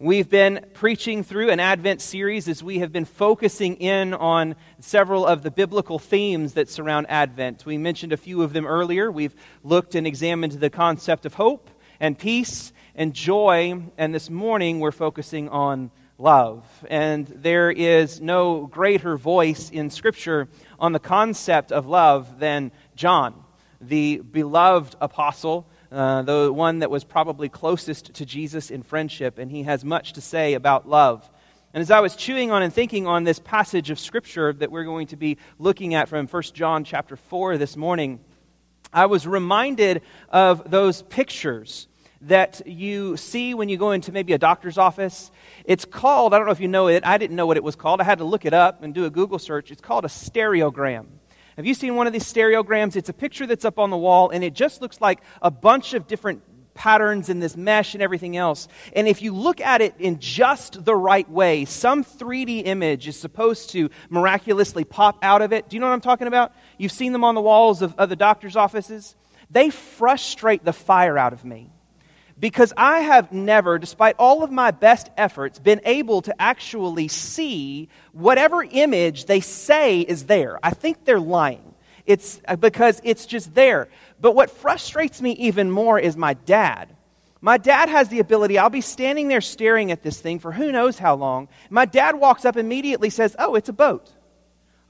[0.00, 5.26] We've been preaching through an Advent series as we have been focusing in on several
[5.26, 7.66] of the biblical themes that surround Advent.
[7.66, 9.10] We mentioned a few of them earlier.
[9.10, 9.34] We've
[9.64, 14.92] looked and examined the concept of hope and peace and joy, and this morning we're
[14.92, 16.64] focusing on love.
[16.88, 20.46] And there is no greater voice in Scripture
[20.78, 23.34] on the concept of love than John,
[23.80, 29.50] the beloved apostle uh, the one that was probably closest to Jesus in friendship, and
[29.50, 31.28] he has much to say about love.
[31.74, 34.84] And as I was chewing on and thinking on this passage of Scripture that we're
[34.84, 38.20] going to be looking at from 1 John chapter 4 this morning,
[38.92, 41.88] I was reminded of those pictures
[42.22, 45.30] that you see when you go into maybe a doctor's office.
[45.64, 47.76] It's called, I don't know if you know it, I didn't know what it was
[47.76, 48.00] called.
[48.00, 49.70] I had to look it up and do a Google search.
[49.70, 51.06] It's called a stereogram.
[51.58, 52.94] Have you seen one of these stereograms?
[52.94, 55.92] It's a picture that's up on the wall, and it just looks like a bunch
[55.92, 56.40] of different
[56.72, 58.68] patterns in this mesh and everything else.
[58.92, 63.18] And if you look at it in just the right way, some 3D image is
[63.18, 65.68] supposed to miraculously pop out of it.
[65.68, 66.52] Do you know what I'm talking about?
[66.78, 69.16] You've seen them on the walls of, of the doctor's offices.
[69.50, 71.72] They frustrate the fire out of me
[72.40, 77.88] because I have never, despite all of my best efforts, been able to actually see
[78.12, 80.58] whatever image they say is there.
[80.62, 81.74] I think they're lying.
[82.06, 83.88] It's uh, because it's just there.
[84.20, 86.94] But what frustrates me even more is my dad.
[87.40, 90.72] My dad has the ability, I'll be standing there staring at this thing for who
[90.72, 91.48] knows how long.
[91.70, 94.10] My dad walks up immediately says, Oh, it's a boat.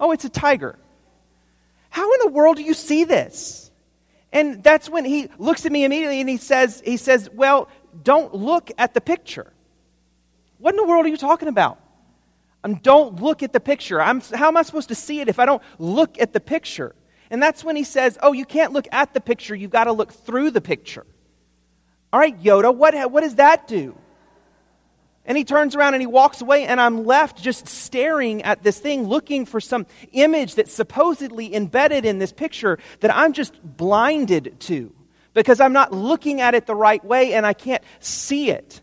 [0.01, 0.79] Oh, it's a tiger.
[1.91, 3.68] How in the world do you see this?
[4.33, 7.69] And that's when he looks at me immediately and he says, he says, Well,
[8.03, 9.53] don't look at the picture.
[10.59, 11.81] What in the world are you talking about?
[12.65, 14.03] Um, don't look at the picture.
[14.03, 16.95] I'm, how am I supposed to see it if I don't look at the picture?
[17.31, 19.93] And that's when he says, Oh, you can't look at the picture, you've got to
[19.93, 21.07] look through the picture.
[22.13, 23.97] All right, Yoda, what, what does that do?
[25.29, 28.81] And he turns around and he walks away, and I'm left just staring at this
[28.81, 34.59] thing, looking for some image that's supposedly embedded in this picture that I'm just blinded
[34.61, 34.91] to
[35.35, 38.81] because I'm not looking at it the right way and I can't see it.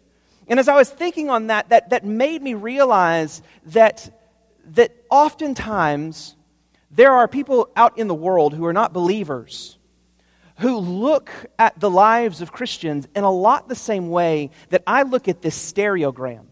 [0.48, 4.08] And as I was thinking on that, that, that made me realize that,
[4.76, 6.36] that oftentimes
[6.92, 9.75] there are people out in the world who are not believers
[10.58, 11.30] who look
[11.60, 15.42] at the lives of Christians in a lot the same way that I look at
[15.42, 16.46] this stereogram.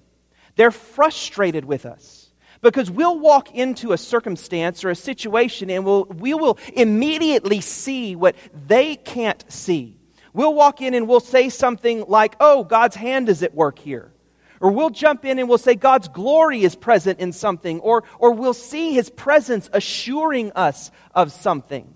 [0.55, 2.31] They're frustrated with us
[2.61, 8.15] because we'll walk into a circumstance or a situation and we'll, we will immediately see
[8.15, 8.35] what
[8.67, 9.97] they can't see.
[10.33, 14.11] We'll walk in and we'll say something like, Oh, God's hand is at work here.
[14.59, 17.81] Or we'll jump in and we'll say God's glory is present in something.
[17.81, 21.92] Or, or we'll see his presence assuring us of something.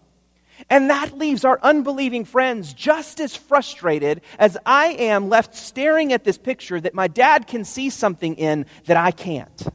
[0.69, 6.23] And that leaves our unbelieving friends just as frustrated as I am left staring at
[6.23, 9.67] this picture that my dad can see something in that I can't.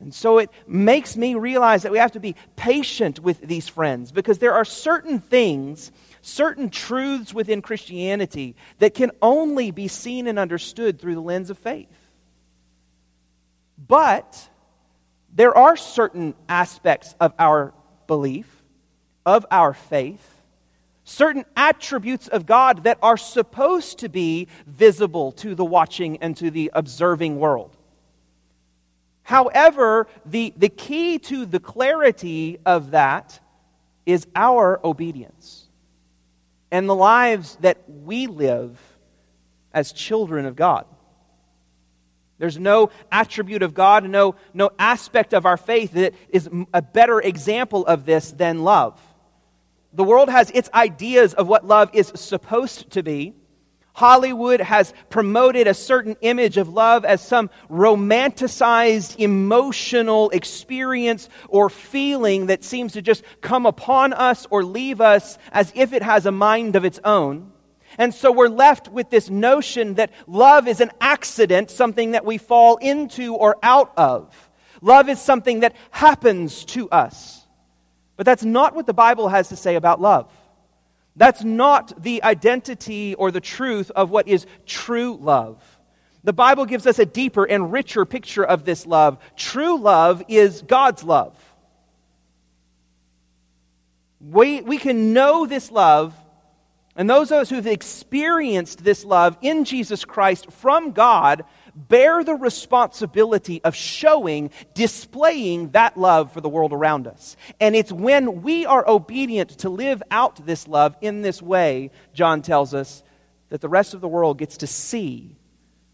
[0.00, 4.12] And so it makes me realize that we have to be patient with these friends
[4.12, 10.38] because there are certain things, certain truths within Christianity that can only be seen and
[10.38, 11.88] understood through the lens of faith.
[13.78, 14.48] But
[15.32, 17.72] there are certain aspects of our
[18.06, 18.53] belief
[19.26, 20.42] of our faith,
[21.04, 26.50] certain attributes of God that are supposed to be visible to the watching and to
[26.50, 27.76] the observing world.
[29.22, 33.40] However, the, the key to the clarity of that
[34.06, 35.66] is our obedience
[36.70, 38.78] and the lives that we live
[39.72, 40.86] as children of God.
[42.38, 47.20] There's no attribute of God, no, no aspect of our faith that is a better
[47.20, 49.00] example of this than love.
[49.94, 53.34] The world has its ideas of what love is supposed to be.
[53.94, 62.46] Hollywood has promoted a certain image of love as some romanticized emotional experience or feeling
[62.46, 66.32] that seems to just come upon us or leave us as if it has a
[66.32, 67.52] mind of its own.
[67.96, 72.36] And so we're left with this notion that love is an accident, something that we
[72.36, 74.50] fall into or out of.
[74.80, 77.43] Love is something that happens to us.
[78.16, 80.30] But that's not what the Bible has to say about love.
[81.16, 85.62] That's not the identity or the truth of what is true love.
[86.24, 89.18] The Bible gives us a deeper and richer picture of this love.
[89.36, 91.38] True love is God's love.
[94.20, 96.14] We, we can know this love,
[96.96, 102.34] and those of us who've experienced this love in Jesus Christ from God bear the
[102.34, 107.36] responsibility of showing, displaying that love for the world around us.
[107.60, 112.42] And it's when we are obedient to live out this love in this way, John
[112.42, 113.02] tells us,
[113.54, 115.36] that the rest of the world gets to see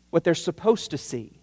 [0.09, 1.39] what they're supposed to see.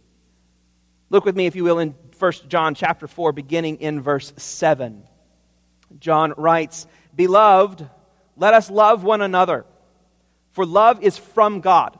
[1.12, 5.04] Look with me, if you will, in 1 John chapter 4, beginning in verse 7.
[6.00, 7.88] John writes, Beloved,
[8.36, 9.66] let us love one another,
[10.54, 12.00] for love is from God.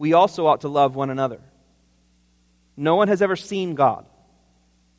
[0.00, 1.40] we also ought to love one another.
[2.76, 4.04] No one has ever seen God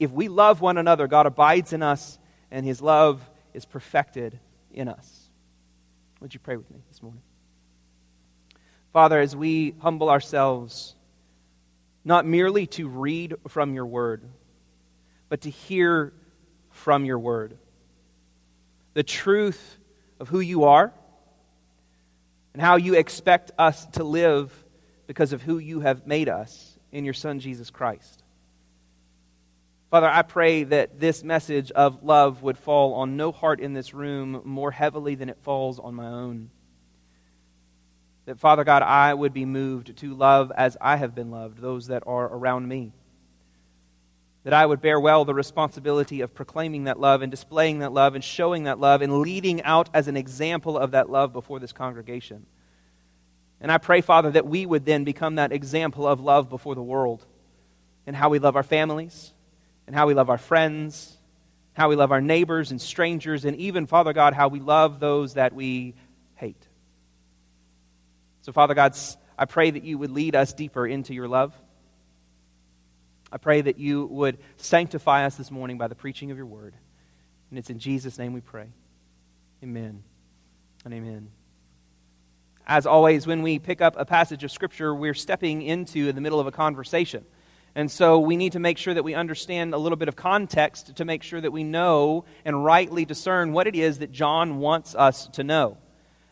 [0.01, 2.17] if we love one another, God abides in us
[2.49, 3.21] and his love
[3.53, 4.39] is perfected
[4.73, 5.29] in us.
[6.19, 7.21] Would you pray with me this morning?
[8.93, 10.95] Father, as we humble ourselves,
[12.03, 14.23] not merely to read from your word,
[15.29, 16.13] but to hear
[16.71, 17.55] from your word
[18.95, 19.77] the truth
[20.19, 20.91] of who you are
[22.53, 24.51] and how you expect us to live
[25.11, 28.23] because of who you have made us in your Son, Jesus Christ.
[29.89, 33.93] Father, I pray that this message of love would fall on no heart in this
[33.93, 36.49] room more heavily than it falls on my own.
[38.23, 41.87] That, Father God, I would be moved to love as I have been loved, those
[41.87, 42.93] that are around me.
[44.45, 48.15] That I would bear well the responsibility of proclaiming that love and displaying that love
[48.15, 51.73] and showing that love and leading out as an example of that love before this
[51.73, 52.45] congregation.
[53.61, 56.81] And I pray, Father, that we would then become that example of love before the
[56.81, 57.23] world
[58.07, 59.31] and how we love our families
[59.85, 61.15] and how we love our friends,
[61.73, 65.35] how we love our neighbors and strangers, and even, Father God, how we love those
[65.35, 65.93] that we
[66.35, 66.67] hate.
[68.41, 68.95] So, Father God,
[69.37, 71.53] I pray that you would lead us deeper into your love.
[73.31, 76.73] I pray that you would sanctify us this morning by the preaching of your word.
[77.49, 78.69] And it's in Jesus' name we pray.
[79.63, 80.03] Amen
[80.83, 81.29] and amen.
[82.71, 86.21] As always, when we pick up a passage of Scripture, we're stepping into in the
[86.21, 87.25] middle of a conversation.
[87.75, 90.95] And so we need to make sure that we understand a little bit of context
[90.95, 94.95] to make sure that we know and rightly discern what it is that John wants
[94.95, 95.79] us to know.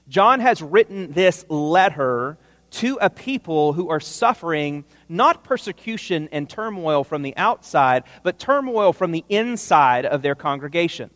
[0.08, 2.38] John has written this letter
[2.72, 8.94] to a people who are suffering not persecution and turmoil from the outside, but turmoil
[8.94, 11.10] from the inside of their congregation.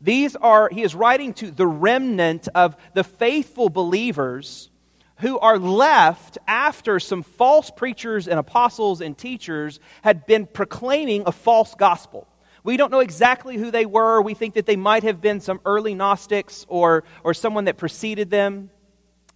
[0.00, 4.70] These are, he is writing to the remnant of the faithful believers
[5.18, 11.32] who are left after some false preachers and apostles and teachers had been proclaiming a
[11.32, 12.28] false gospel.
[12.64, 14.20] We don't know exactly who they were.
[14.20, 18.28] We think that they might have been some early Gnostics or, or someone that preceded
[18.28, 18.70] them.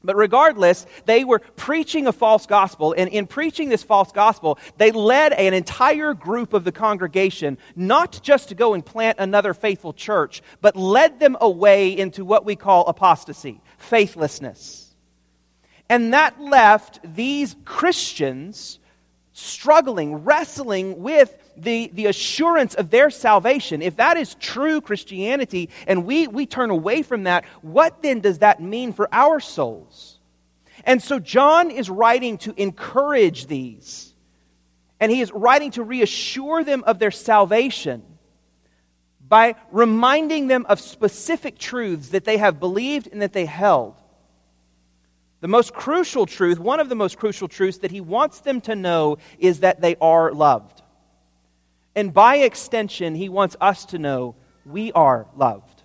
[0.03, 4.93] But regardless, they were preaching a false gospel, and in preaching this false gospel, they
[4.93, 9.93] led an entire group of the congregation not just to go and plant another faithful
[9.93, 14.95] church, but led them away into what we call apostasy, faithlessness.
[15.91, 18.79] And that left these Christians
[19.41, 23.83] struggling, wrestling with the, the assurance of their salvation.
[23.83, 28.39] If that is true Christianity and we, we turn away from that, what then does
[28.39, 30.19] that mean for our souls?
[30.85, 34.15] And so John is writing to encourage these.
[34.99, 38.03] And he is writing to reassure them of their salvation
[39.27, 44.00] by reminding them of specific truths that they have believed and that they held.
[45.41, 48.77] The most crucial truth, one of the most crucial truths that he wants them to
[48.77, 50.83] know is that they are loved.
[51.95, 55.83] And by extension, he wants us to know we are loved.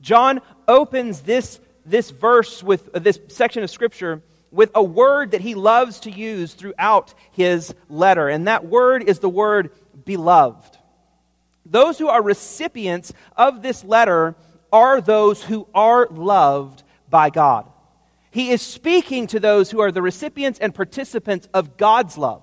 [0.00, 4.22] John opens this, this verse with uh, this section of scripture
[4.52, 9.18] with a word that he loves to use throughout his letter, and that word is
[9.18, 9.70] the word
[10.04, 10.78] beloved.
[11.64, 14.36] Those who are recipients of this letter
[14.72, 17.70] are those who are loved by God.
[18.36, 22.42] He is speaking to those who are the recipients and participants of God's love.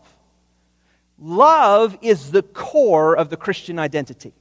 [1.20, 4.34] Love is the core of the Christian identity.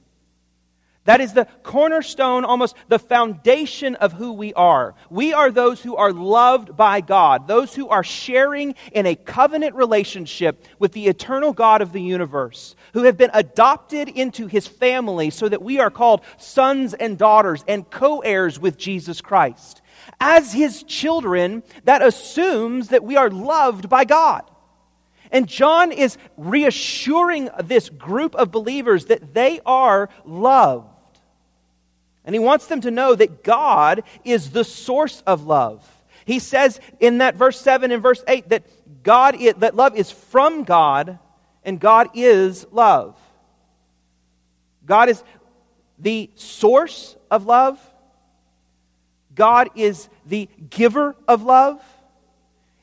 [1.05, 4.95] That is the cornerstone, almost the foundation of who we are.
[5.11, 9.75] We are those who are loved by God, those who are sharing in a covenant
[9.75, 15.29] relationship with the eternal God of the universe, who have been adopted into his family
[15.29, 19.82] so that we are called sons and daughters and co heirs with Jesus Christ
[20.23, 24.49] as his children, that assumes that we are loved by God.
[25.31, 30.87] And John is reassuring this group of believers that they are loved.
[32.23, 35.85] And he wants them to know that God is the source of love.
[36.23, 38.63] He says in that verse 7 and verse 8 that
[39.03, 41.19] God is, that love is from God
[41.65, 43.17] and God is love.
[44.85, 45.21] God is
[45.99, 47.77] the source of love.
[49.35, 51.81] God is the giver of love.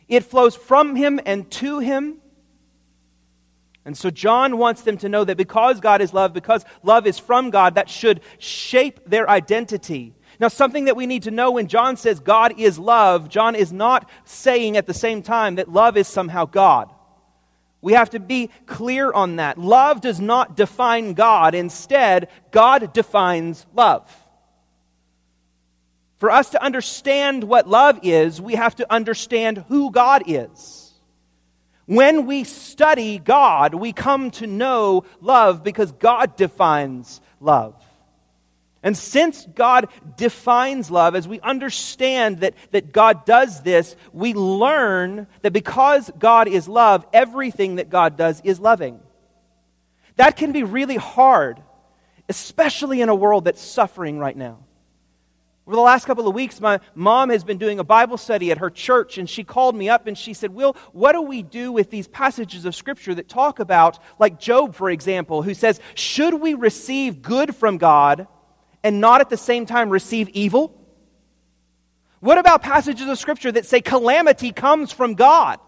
[0.08, 2.16] It flows from him and to him.
[3.84, 7.18] And so John wants them to know that because God is love, because love is
[7.18, 10.14] from God, that should shape their identity.
[10.38, 13.72] Now, something that we need to know when John says God is love, John is
[13.72, 16.90] not saying at the same time that love is somehow God.
[17.82, 19.58] We have to be clear on that.
[19.58, 21.54] Love does not define God.
[21.54, 24.10] Instead, God defines love.
[26.20, 30.92] For us to understand what love is, we have to understand who God is.
[31.86, 37.74] When we study God, we come to know love because God defines love.
[38.82, 45.26] And since God defines love, as we understand that, that God does this, we learn
[45.40, 49.00] that because God is love, everything that God does is loving.
[50.16, 51.62] That can be really hard,
[52.28, 54.58] especially in a world that's suffering right now.
[55.66, 58.58] Over the last couple of weeks, my mom has been doing a Bible study at
[58.58, 61.70] her church, and she called me up and she said, Will, what do we do
[61.70, 66.34] with these passages of Scripture that talk about, like Job, for example, who says, Should
[66.34, 68.26] we receive good from God?
[68.82, 70.76] and not at the same time receive evil?
[72.20, 75.58] What about passages of Scripture that say calamity comes from God?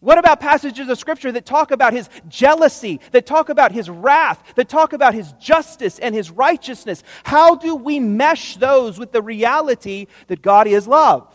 [0.00, 4.42] What about passages of Scripture that talk about his jealousy, that talk about his wrath,
[4.56, 7.02] that talk about his justice and his righteousness?
[7.22, 11.32] How do we mesh those with the reality that God is love,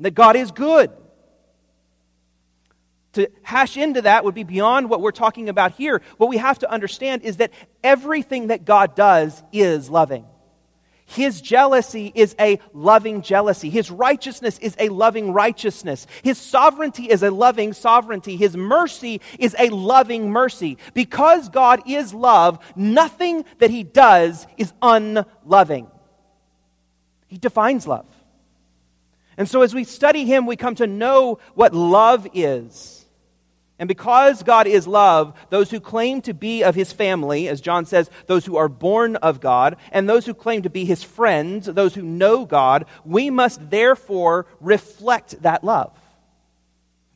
[0.00, 0.90] that God is good?
[3.14, 6.00] to hash into that would be beyond what we're talking about here.
[6.16, 7.52] What we have to understand is that
[7.84, 10.24] everything that God does is loving.
[11.12, 13.68] His jealousy is a loving jealousy.
[13.68, 16.06] His righteousness is a loving righteousness.
[16.22, 18.36] His sovereignty is a loving sovereignty.
[18.36, 20.78] His mercy is a loving mercy.
[20.94, 25.86] Because God is love, nothing that He does is unloving.
[27.26, 28.06] He defines love.
[29.36, 33.01] And so as we study Him, we come to know what love is.
[33.78, 37.84] And because God is love, those who claim to be of his family, as John
[37.84, 41.66] says, those who are born of God, and those who claim to be his friends,
[41.66, 45.98] those who know God, we must therefore reflect that love.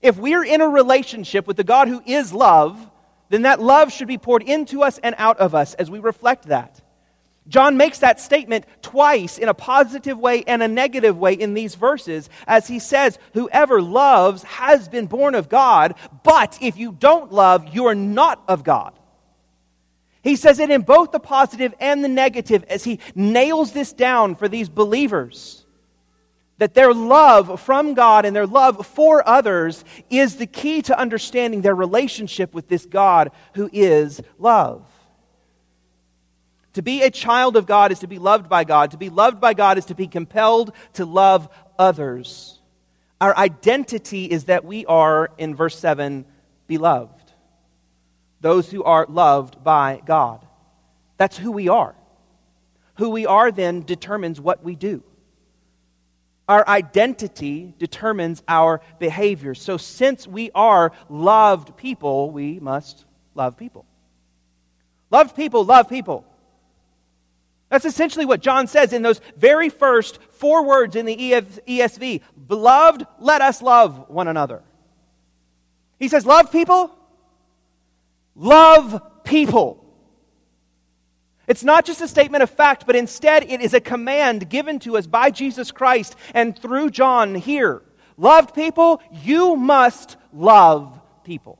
[0.02, 2.90] If we're in a relationship with the God who is love,
[3.28, 6.44] then that love should be poured into us and out of us as we reflect
[6.44, 6.80] that.
[7.48, 11.74] John makes that statement twice in a positive way and a negative way in these
[11.74, 17.32] verses as he says, Whoever loves has been born of God, but if you don't
[17.32, 18.98] love, you are not of God.
[20.22, 24.34] He says it in both the positive and the negative as he nails this down
[24.34, 25.64] for these believers.
[26.58, 31.60] That their love from God and their love for others is the key to understanding
[31.60, 34.84] their relationship with this God who is love.
[36.76, 38.90] To be a child of God is to be loved by God.
[38.90, 42.60] To be loved by God is to be compelled to love others.
[43.18, 46.26] Our identity is that we are, in verse 7,
[46.66, 47.32] beloved.
[48.42, 50.46] Those who are loved by God.
[51.16, 51.94] That's who we are.
[52.96, 55.02] Who we are then determines what we do.
[56.46, 59.54] Our identity determines our behavior.
[59.54, 63.86] So, since we are loved people, we must love people.
[65.10, 66.26] Loved people love people.
[67.68, 73.06] That's essentially what John says in those very first four words in the ESV Beloved,
[73.18, 74.62] let us love one another.
[75.98, 76.96] He says, Love people.
[78.34, 79.82] Love people.
[81.46, 84.96] It's not just a statement of fact, but instead it is a command given to
[84.96, 87.82] us by Jesus Christ and through John here.
[88.16, 91.58] Loved people, you must love people.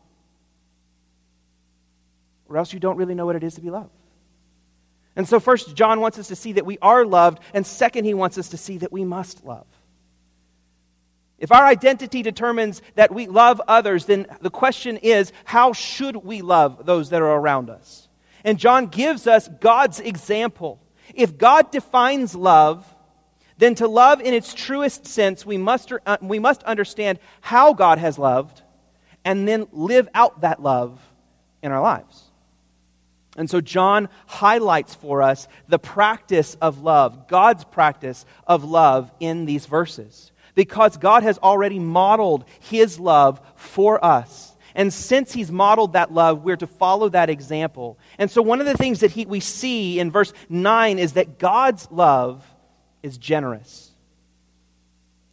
[2.49, 3.91] Or else you don't really know what it is to be loved.
[5.17, 8.15] And so, first, John wants us to see that we are loved, and second, he
[8.15, 9.67] wants us to see that we must love.
[11.39, 16.43] If our identity determines that we love others, then the question is how should we
[16.43, 18.09] love those that are around us?
[18.45, 20.81] And John gives us God's example.
[21.15, 22.87] If God defines love,
[23.59, 27.99] then to love in its truest sense, we must, uh, we must understand how God
[27.99, 28.63] has loved
[29.25, 31.01] and then live out that love
[31.63, 32.26] in our lives.
[33.37, 39.45] And so John highlights for us the practice of love, God's practice of love in
[39.45, 40.33] these verses.
[40.55, 44.57] Because God has already modeled his love for us.
[44.75, 47.99] And since he's modeled that love, we're to follow that example.
[48.19, 51.39] And so one of the things that he, we see in verse 9 is that
[51.39, 52.45] God's love
[53.03, 53.91] is generous.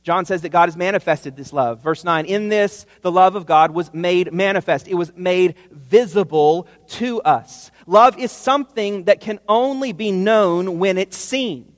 [0.04, 1.82] John says that God has manifested this love.
[1.82, 4.88] Verse 9, in this, the love of God was made manifest.
[4.88, 7.72] It was made visible to us.
[7.86, 11.74] Love is something that can only be known when it's seen.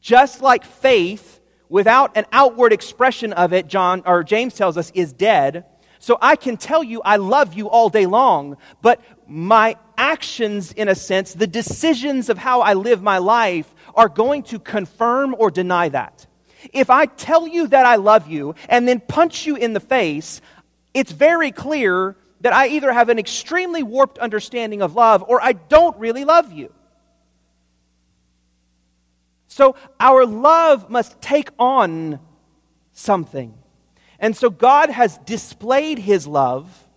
[0.00, 5.12] Just like faith, without an outward expression of it, John or James tells us, is
[5.12, 5.64] dead.
[5.98, 10.88] So I can tell you I love you all day long, but my actions, in
[10.88, 15.50] a sense, the decisions of how I live my life, are going to confirm or
[15.50, 16.26] deny that.
[16.72, 20.40] If I tell you that I love you and then punch you in the face,
[20.94, 25.52] it's very clear that I either have an extremely warped understanding of love or I
[25.52, 26.72] don't really love you.
[29.48, 32.20] So our love must take on
[32.92, 33.54] something.
[34.18, 36.88] And so God has displayed his love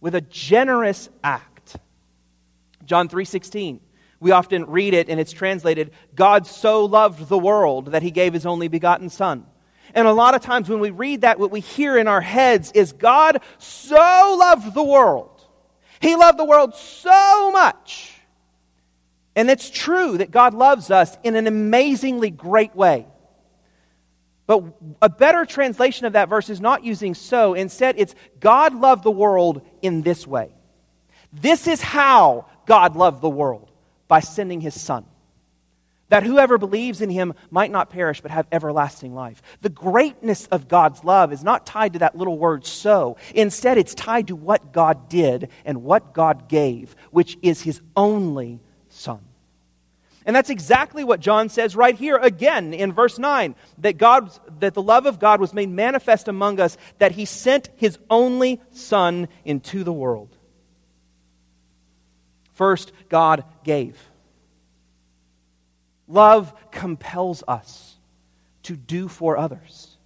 [0.00, 1.76] with a generous act.
[2.84, 3.80] John 3:16
[4.20, 8.34] we often read it and it's translated, God so loved the world that he gave
[8.34, 9.46] his only begotten Son.
[9.94, 12.72] And a lot of times when we read that, what we hear in our heads
[12.72, 15.44] is God so loved the world.
[16.00, 18.14] He loved the world so much.
[19.36, 23.06] And it's true that God loves us in an amazingly great way.
[24.46, 24.64] But
[25.00, 27.54] a better translation of that verse is not using so.
[27.54, 30.50] Instead, it's God loved the world in this way.
[31.32, 33.70] This is how God loved the world
[34.08, 35.04] by sending his son.
[36.10, 39.42] That whoever believes in him might not perish but have everlasting life.
[39.62, 43.16] The greatness of God's love is not tied to that little word so.
[43.34, 48.60] Instead, it's tied to what God did and what God gave, which is his only
[48.88, 49.20] son.
[50.26, 54.74] And that's exactly what John says right here again in verse 9 that God that
[54.74, 59.28] the love of God was made manifest among us that he sent his only son
[59.44, 60.36] into the world.
[62.52, 63.96] First, God gave.
[66.10, 67.96] Love compels us
[68.64, 69.96] to do for others.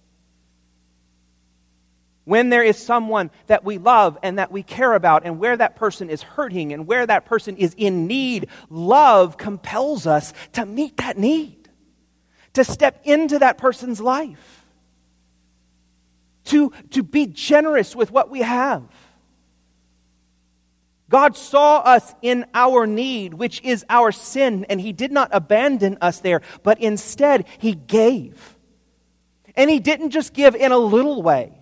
[2.25, 5.75] When there is someone that we love and that we care about, and where that
[5.75, 10.97] person is hurting and where that person is in need, love compels us to meet
[10.97, 11.69] that need,
[12.53, 14.63] to step into that person's life,
[16.45, 18.83] to, to be generous with what we have.
[21.09, 25.97] God saw us in our need, which is our sin, and He did not abandon
[26.01, 28.57] us there, but instead He gave.
[29.55, 31.53] And He didn't just give in a little way,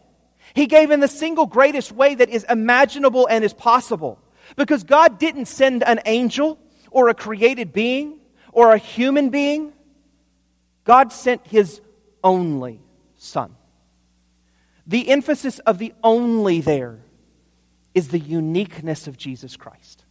[0.53, 4.19] He gave in the single greatest way that is imaginable and is possible.
[4.55, 6.59] Because God didn't send an angel
[6.91, 8.19] or a created being
[8.51, 9.73] or a human being,
[10.83, 11.81] God sent His
[12.23, 12.79] only
[13.17, 13.55] Son.
[14.85, 17.02] The emphasis of the only there
[17.93, 20.03] is the uniqueness of Jesus Christ.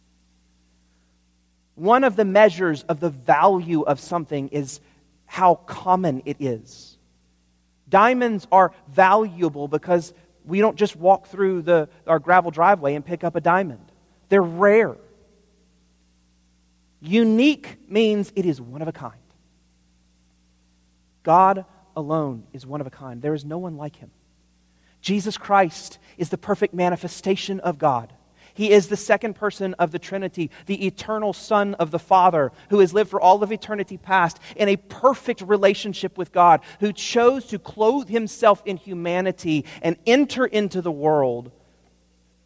[1.75, 4.79] One of the measures of the value of something is
[5.25, 6.97] how common it is.
[7.89, 10.13] Diamonds are valuable because
[10.45, 13.91] we don't just walk through the, our gravel driveway and pick up a diamond,
[14.29, 14.97] they're rare.
[17.01, 19.19] Unique means it is one of a kind.
[21.23, 21.65] God
[21.95, 23.21] alone is one of a kind.
[23.21, 24.11] There is no one like him.
[25.03, 28.11] Jesus Christ is the perfect manifestation of God.
[28.55, 32.79] He is the second person of the Trinity, the eternal Son of the Father, who
[32.79, 37.45] has lived for all of eternity past in a perfect relationship with God, who chose
[37.47, 41.51] to clothe himself in humanity and enter into the world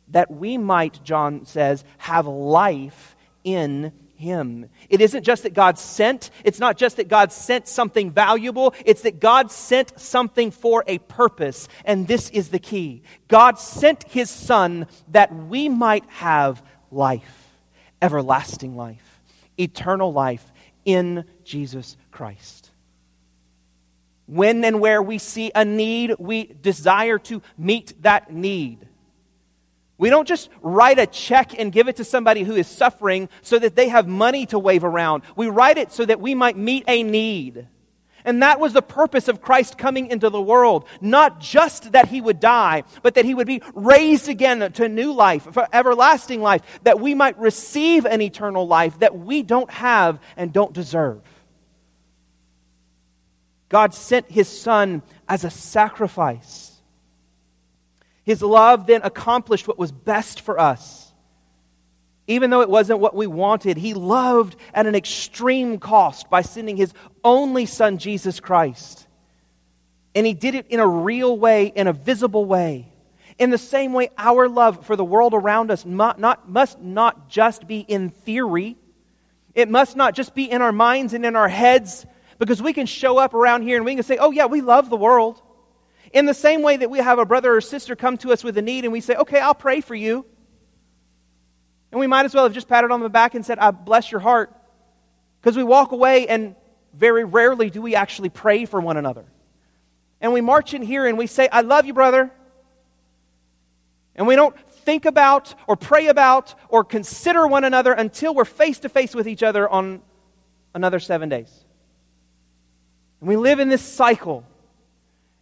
[0.09, 4.69] that we might, John says, have life in him.
[4.89, 9.03] It isn't just that God sent, it's not just that God sent something valuable, it's
[9.03, 11.67] that God sent something for a purpose.
[11.85, 17.51] And this is the key God sent his Son that we might have life,
[18.01, 19.21] everlasting life,
[19.57, 20.51] eternal life
[20.83, 22.71] in Jesus Christ.
[24.25, 28.86] When and where we see a need, we desire to meet that need.
[29.97, 33.57] We don't just write a check and give it to somebody who is suffering so
[33.57, 35.23] that they have money to wave around.
[35.35, 37.67] We write it so that we might meet a need.
[38.23, 40.85] And that was the purpose of Christ coming into the world.
[41.01, 45.13] Not just that he would die, but that he would be raised again to new
[45.13, 50.19] life, for everlasting life, that we might receive an eternal life that we don't have
[50.35, 51.21] and don't deserve.
[53.69, 56.76] God sent his Son as a sacrifice
[58.27, 61.13] his love then accomplished what was best for us.
[62.27, 66.75] Even though it wasn't what we wanted, He loved at an extreme cost by sending
[66.75, 69.07] His only Son, Jesus Christ.
[70.13, 72.91] And He did it in a real way, in a visible way.
[73.39, 77.29] In the same way, our love for the world around us not, not, must not
[77.29, 78.75] just be in theory,
[79.55, 82.05] it must not just be in our minds and in our heads,
[82.39, 84.89] Because we can show up around here and we can say, oh, yeah, we love
[84.89, 85.41] the world.
[86.13, 88.57] In the same way that we have a brother or sister come to us with
[88.57, 90.25] a need and we say, okay, I'll pray for you.
[91.91, 94.11] And we might as well have just patted on the back and said, I bless
[94.11, 94.53] your heart.
[95.39, 96.55] Because we walk away and
[96.93, 99.25] very rarely do we actually pray for one another.
[100.19, 102.31] And we march in here and we say, I love you, brother.
[104.15, 108.79] And we don't think about or pray about or consider one another until we're face
[108.79, 110.01] to face with each other on
[110.73, 111.65] another seven days.
[113.19, 114.43] And we live in this cycle.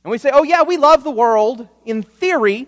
[0.05, 2.67] And we say, oh, yeah, we love the world in theory,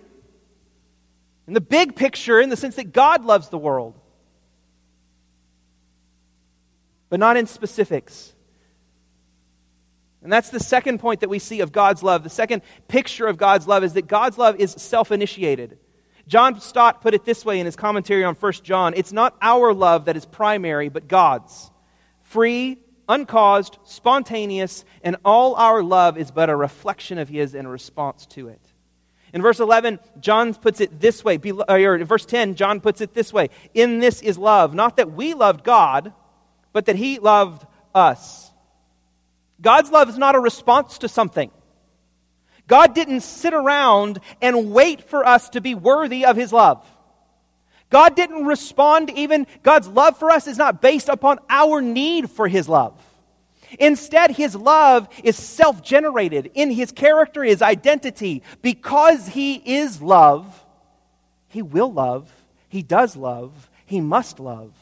[1.45, 3.93] in the big picture, in the sense that God loves the world,
[7.09, 8.33] but not in specifics.
[10.23, 12.23] And that's the second point that we see of God's love.
[12.23, 15.77] The second picture of God's love is that God's love is self initiated.
[16.27, 19.75] John Stott put it this way in his commentary on 1 John It's not our
[19.75, 21.69] love that is primary, but God's.
[22.23, 27.69] Free, uncaused, spontaneous, and all our love is but a reflection of His in a
[27.69, 28.61] response to it.
[29.33, 33.01] In verse 11, John puts it this way, uh, or in verse 10, John puts
[33.01, 36.13] it this way In this is love, not that we loved God,
[36.73, 38.51] but that He loved us.
[39.61, 41.51] God's love is not a response to something.
[42.67, 46.85] God didn't sit around and wait for us to be worthy of His love.
[47.89, 52.47] God didn't respond even, God's love for us is not based upon our need for
[52.47, 53.01] His love.
[53.79, 58.43] Instead, His love is self generated in His character, His identity.
[58.61, 60.65] Because He is love,
[61.47, 62.31] He will love,
[62.69, 64.73] He does love, He must love.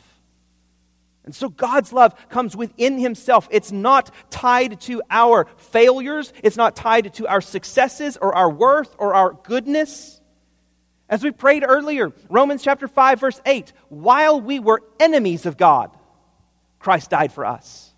[1.26, 3.48] And so God's love comes within Himself.
[3.52, 8.96] It's not tied to our failures, it's not tied to our successes or our worth
[8.98, 10.15] or our goodness.
[11.08, 15.96] As we prayed earlier, Romans chapter 5, verse 8, while we were enemies of God,
[16.80, 17.94] Christ died for us.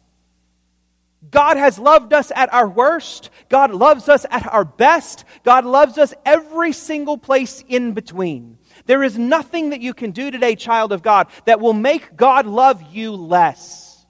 [1.29, 3.29] God has loved us at our worst.
[3.49, 5.25] God loves us at our best.
[5.43, 8.57] God loves us every single place in between.
[8.85, 12.45] There is nothing that you can do today, child of God, that will make God
[12.45, 14.05] love you less.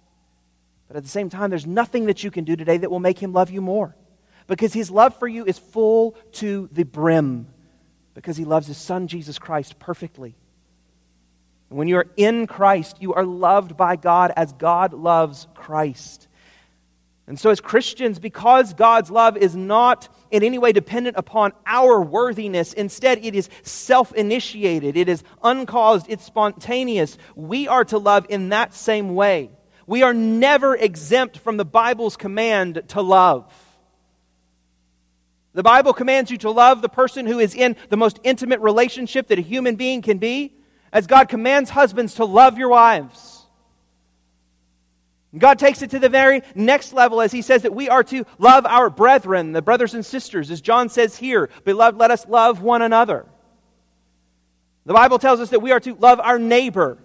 [0.88, 3.20] But at the same time, there's nothing that you can do today that will make
[3.20, 3.96] him love you more.
[4.48, 7.48] Because his love for you is full to the brim.
[8.18, 10.34] Because he loves his son, Jesus Christ, perfectly.
[11.70, 16.28] And when you are in Christ, you are loved by God as God loves Christ.
[17.28, 22.02] And so, as Christians, because God's love is not in any way dependent upon our
[22.02, 27.20] worthiness, instead, it is self initiated, it is uncaused, it's spontaneous.
[27.36, 29.52] We are to love in that same way.
[29.86, 33.54] We are never exempt from the Bible's command to love.
[35.54, 39.28] The Bible commands you to love the person who is in the most intimate relationship
[39.28, 40.54] that a human being can be,
[40.92, 43.46] as God commands husbands to love your wives.
[45.38, 48.26] God takes it to the very next level as he says that we are to
[48.38, 52.62] love our brethren, the brothers and sisters, as John says here, beloved, let us love
[52.62, 53.26] one another.
[54.86, 56.98] The Bible tells us that we are to love our neighbor.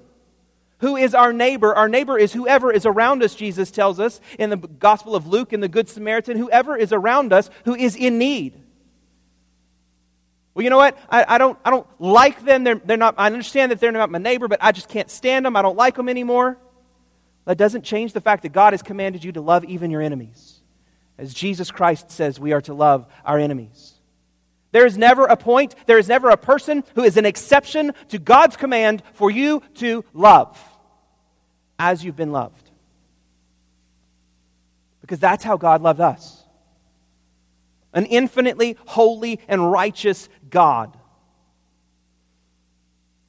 [0.82, 1.72] Who is our neighbor?
[1.72, 5.52] Our neighbor is whoever is around us, Jesus tells us in the Gospel of Luke
[5.52, 8.60] in the Good Samaritan, whoever is around us who is in need.
[10.54, 10.98] Well, you know what?
[11.08, 12.64] I, I, don't, I don't like them.
[12.64, 15.46] They're, they're not, I understand that they're not my neighbor, but I just can't stand
[15.46, 15.54] them.
[15.54, 16.58] I don't like them anymore.
[17.44, 20.60] That doesn't change the fact that God has commanded you to love even your enemies.
[21.16, 23.92] As Jesus Christ says, we are to love our enemies.
[24.72, 28.18] There is never a point, there is never a person who is an exception to
[28.18, 30.58] God's command for you to love
[31.82, 32.70] as you've been loved.
[35.00, 36.38] Because that's how God loved us
[37.94, 40.96] an infinitely holy and righteous God.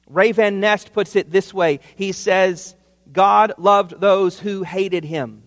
[0.08, 2.76] Ray Van Nest puts it this way He says,
[3.12, 5.42] God loved those who hated him.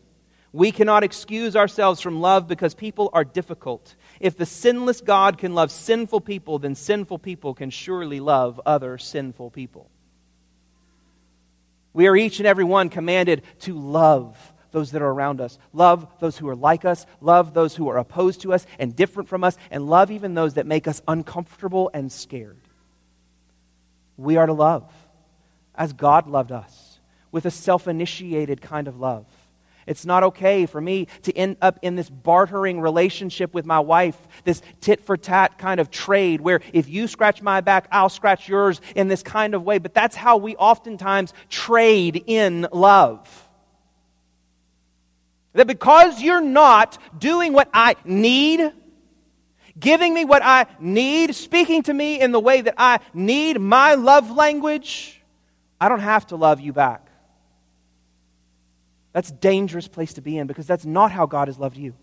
[0.53, 3.95] We cannot excuse ourselves from love because people are difficult.
[4.19, 8.97] If the sinless God can love sinful people, then sinful people can surely love other
[8.97, 9.89] sinful people.
[11.97, 14.37] We are each and every one commanded to love
[14.69, 17.97] those that are around us, love those who are like us, love those who are
[17.97, 21.89] opposed to us and different from us, and love even those that make us uncomfortable
[21.95, 22.61] and scared.
[24.15, 24.87] We are to love
[25.73, 26.99] as God loved us
[27.31, 29.25] with a self initiated kind of love.
[29.87, 34.17] It's not okay for me to end up in this bartering relationship with my wife,
[34.43, 38.49] this tit for tat kind of trade where if you scratch my back, I'll scratch
[38.49, 39.77] yours in this kind of way.
[39.77, 43.47] But that's how we oftentimes trade in love.
[45.53, 48.71] That because you're not doing what I need,
[49.79, 53.95] giving me what I need, speaking to me in the way that I need my
[53.95, 55.21] love language,
[55.79, 57.06] I don't have to love you back.
[59.17, 61.95] That's a dangerous place to be in because that's not how God has loved you.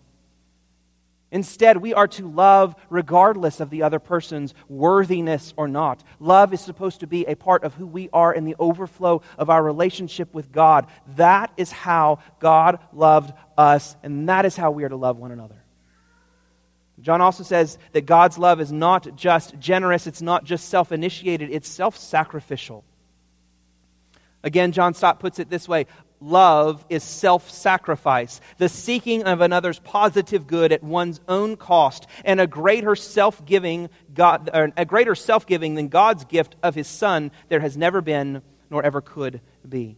[1.31, 6.03] Instead, we are to love regardless of the other person's worthiness or not.
[6.19, 9.49] Love is supposed to be a part of who we are in the overflow of
[9.49, 10.87] our relationship with God.
[11.15, 15.31] That is how God loved us, and that is how we are to love one
[15.31, 15.63] another.
[16.99, 21.49] John also says that God's love is not just generous, it's not just self initiated,
[21.49, 22.83] it's self sacrificial.
[24.45, 25.87] Again, John Stott puts it this way
[26.19, 32.39] love is self sacrifice, the seeking of another's positive good at one's own cost, and
[32.39, 37.59] a greater self giving a greater self giving than God's gift of his Son there
[37.59, 39.97] has never been nor ever could be.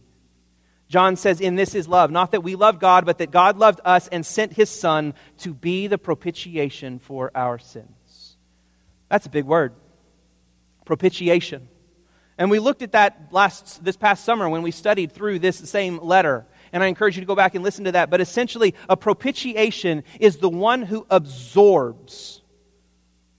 [0.88, 3.80] John says, In this is love, not that we loved God, but that God loved
[3.84, 8.36] us and sent his Son to be the propitiation for our sins.
[9.08, 9.74] That's a big word.
[10.84, 11.68] Propitiation.
[12.38, 15.98] And we looked at that last, this past summer when we studied through this same
[15.98, 16.46] letter.
[16.72, 18.10] And I encourage you to go back and listen to that.
[18.10, 22.42] But essentially, a propitiation is the one who absorbs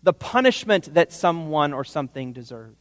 [0.03, 2.75] the punishment that someone or something deserves.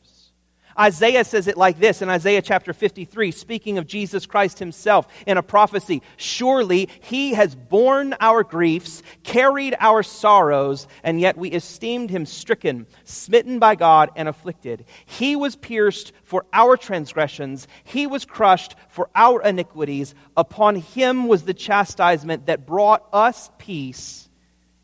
[0.79, 5.37] Isaiah says it like this in Isaiah chapter 53, speaking of Jesus Christ himself in
[5.37, 12.11] a prophecy Surely he has borne our griefs, carried our sorrows, and yet we esteemed
[12.11, 14.85] him stricken, smitten by God, and afflicted.
[15.05, 20.15] He was pierced for our transgressions, he was crushed for our iniquities.
[20.37, 24.29] Upon him was the chastisement that brought us peace,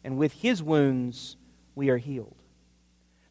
[0.03, 1.37] and with his wounds
[1.75, 2.44] we are healed.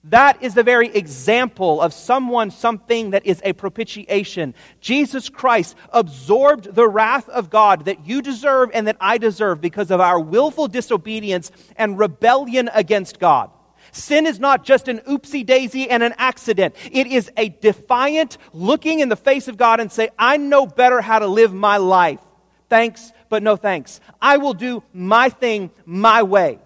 [0.05, 4.53] That is the very example of someone, something that is a propitiation.
[4.81, 9.91] Jesus Christ absorbed the wrath of God that you deserve and that I deserve because
[9.91, 13.49] of our willful disobedience and rebellion against God.
[13.93, 16.75] Sin is not just an oopsie daisy and an accident.
[16.91, 20.99] It is a defiant looking in the face of God and say, I know better
[20.99, 22.19] how to live my life.
[22.67, 24.01] Thanks, but no thanks.
[24.21, 26.59] I will do my thing my way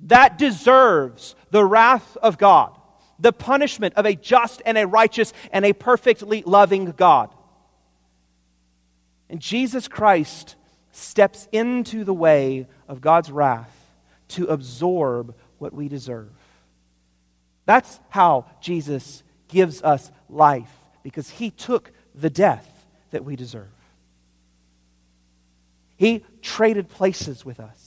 [0.00, 2.76] that deserves the wrath of God,
[3.18, 7.34] the punishment of a just and a righteous and a perfectly loving God.
[9.28, 10.54] And Jesus Christ
[10.92, 13.74] steps into the way of God's wrath
[14.28, 16.30] to absorb what we deserve.
[17.64, 20.70] That's how Jesus gives us life,
[21.02, 22.68] because he took the death
[23.10, 23.68] that we deserve.
[25.96, 27.85] He traded places with us.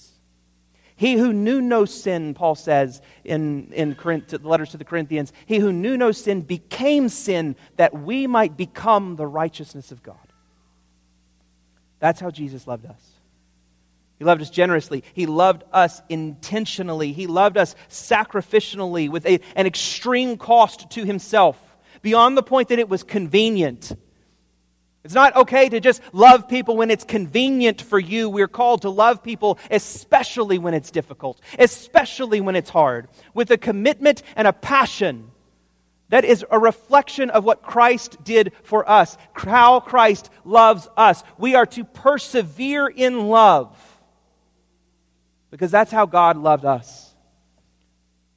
[0.99, 5.31] He who knew no sin, Paul says in, in Corinth, the letters to the Corinthians,
[5.45, 10.17] he who knew no sin became sin that we might become the righteousness of God.
[11.99, 13.01] That's how Jesus loved us.
[14.17, 15.05] He loved us generously.
[15.13, 17.13] He loved us intentionally.
[17.13, 22.79] He loved us sacrificially with a, an extreme cost to himself, beyond the point that
[22.79, 23.93] it was convenient
[25.09, 28.29] it's not okay to just love people when it's convenient for you.
[28.29, 33.57] We're called to love people especially when it's difficult, especially when it's hard, with a
[33.57, 35.31] commitment and a passion
[36.09, 41.23] that is a reflection of what Christ did for us, how Christ loves us.
[41.39, 43.75] We are to persevere in love
[45.49, 47.08] because that's how God loved us.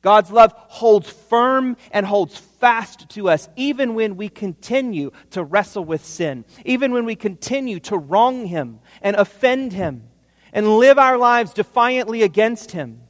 [0.03, 5.85] God's love holds firm and holds fast to us even when we continue to wrestle
[5.85, 10.03] with sin, even when we continue to wrong Him and offend Him
[10.53, 13.01] and live our lives defiantly against Him.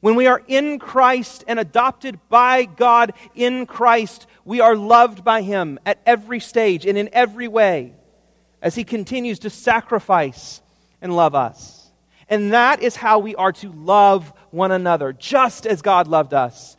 [0.00, 5.42] When we are in Christ and adopted by God in Christ, we are loved by
[5.42, 7.94] Him at every stage and in every way
[8.60, 10.62] as He continues to sacrifice
[11.02, 11.90] and love us.
[12.28, 16.76] And that is how we are to love one another, just as God loved us.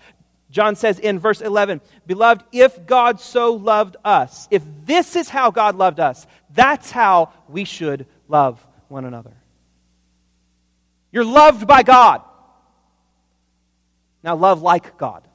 [0.49, 5.51] John says in verse 11, Beloved, if God so loved us, if this is how
[5.51, 9.33] God loved us, that's how we should love one another.
[11.11, 12.21] You're loved by God.
[14.23, 15.27] Now, love like God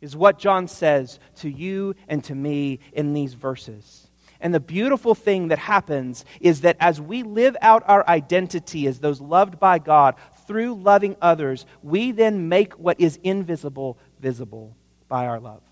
[0.00, 4.10] is what John says to you and to me in these verses.
[4.40, 8.98] And the beautiful thing that happens is that as we live out our identity as
[8.98, 10.14] those loved by God
[10.50, 15.62] through loving others, we then make what is invisible visible by our love.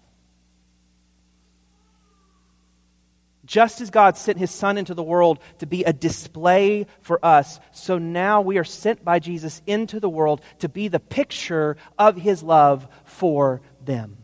[3.44, 7.58] Just as God sent his Son into the world to be a display for us,
[7.72, 12.14] so now we are sent by Jesus into the world to be the picture of
[12.14, 14.18] his love for them.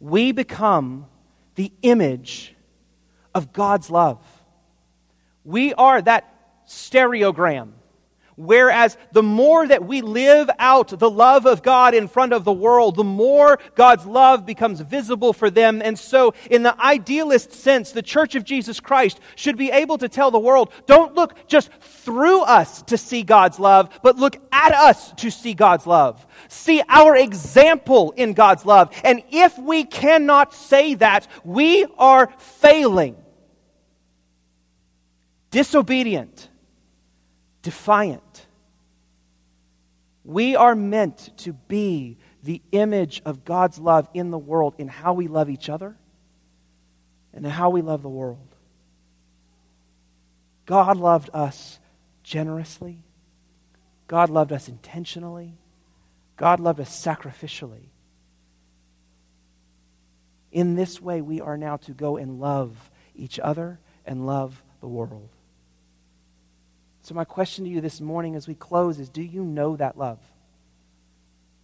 [0.00, 1.04] We become
[1.54, 2.56] the image
[3.34, 4.24] of God's love.
[5.44, 7.72] We are that stereogram.
[8.36, 12.52] Whereas the more that we live out the love of God in front of the
[12.52, 15.80] world, the more God's love becomes visible for them.
[15.82, 20.08] And so, in the idealist sense, the Church of Jesus Christ should be able to
[20.08, 24.72] tell the world, don't look just through us to see God's love, but look at
[24.72, 26.26] us to see God's love.
[26.48, 28.92] See our example in God's love.
[29.02, 33.16] And if we cannot say that, we are failing,
[35.50, 36.50] disobedient
[37.66, 38.46] defiant.
[40.22, 45.14] We are meant to be the image of God's love in the world in how
[45.14, 45.96] we love each other
[47.34, 48.54] and how we love the world.
[50.64, 51.80] God loved us
[52.22, 53.02] generously.
[54.06, 55.58] God loved us intentionally.
[56.36, 57.88] God loved us sacrificially.
[60.52, 64.86] In this way, we are now to go and love each other and love the
[64.86, 65.30] world.
[67.06, 69.96] So, my question to you this morning as we close is Do you know that
[69.96, 70.18] love?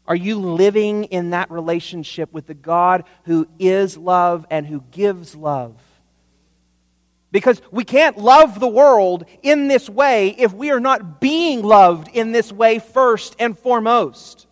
[0.07, 5.35] Are you living in that relationship with the God who is love and who gives
[5.35, 5.75] love?
[7.33, 12.07] Because we can't love the world in this way if we are not being loved
[12.15, 14.47] in this way first and foremost.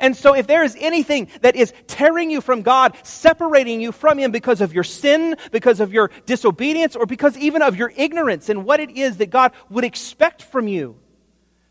[0.00, 4.18] And so, if there is anything that is tearing you from God, separating you from
[4.18, 8.48] Him because of your sin, because of your disobedience, or because even of your ignorance
[8.48, 10.96] and what it is that God would expect from you,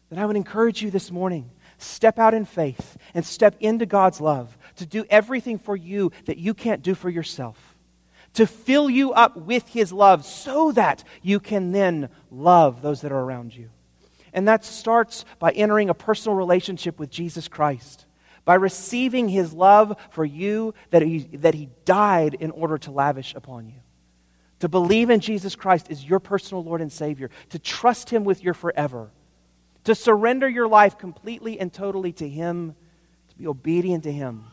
[0.09, 4.21] then I would encourage you this morning step out in faith and step into God's
[4.21, 7.57] love to do everything for you that you can't do for yourself.
[8.33, 13.11] To fill you up with His love so that you can then love those that
[13.11, 13.69] are around you.
[14.33, 18.05] And that starts by entering a personal relationship with Jesus Christ
[18.49, 23.35] by receiving his love for you that he, that he died in order to lavish
[23.35, 23.79] upon you.
[24.61, 28.43] To believe in Jesus Christ is your personal Lord and Savior, to trust him with
[28.43, 29.11] your forever,
[29.83, 32.73] to surrender your life completely and totally to him,
[33.27, 34.45] to be obedient to him.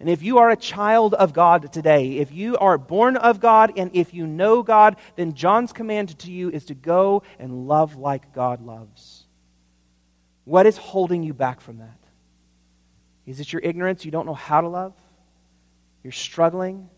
[0.00, 3.74] And if you are a child of God today, if you are born of God,
[3.76, 7.96] and if you know God, then John's command to you is to go and love
[7.96, 9.24] like God loves.
[10.46, 12.01] What is holding you back from that?
[13.26, 14.04] Is it your ignorance?
[14.04, 14.94] You don't know how to love?
[16.02, 16.88] You're struggling?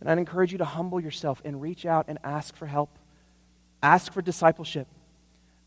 [0.00, 2.98] And I'd encourage you to humble yourself and reach out and ask for help.
[3.82, 4.88] Ask for discipleship.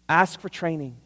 [0.08, 0.97] Ask for training.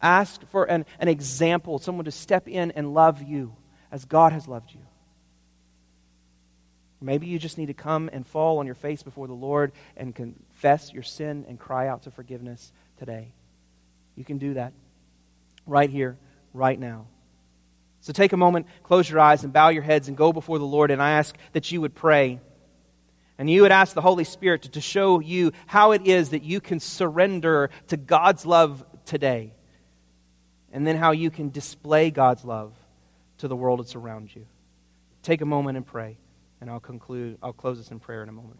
[0.00, 3.54] Ask for an, an example, someone to step in and love you
[3.90, 4.80] as God has loved you.
[7.00, 10.14] Maybe you just need to come and fall on your face before the Lord and
[10.14, 13.32] confess your sin and cry out to forgiveness today.
[14.14, 14.72] You can do that
[15.66, 16.16] right here,
[16.54, 17.06] right now.
[18.02, 20.66] So take a moment, close your eyes, and bow your heads and go before the
[20.66, 20.90] Lord.
[20.90, 22.40] And I ask that you would pray.
[23.38, 26.42] And you would ask the Holy Spirit to, to show you how it is that
[26.42, 29.54] you can surrender to God's love today.
[30.72, 32.74] And then how you can display God's love
[33.38, 34.46] to the world that's around you.
[35.22, 36.18] Take a moment and pray.
[36.60, 38.58] And I'll conclude, I'll close this in prayer in a moment.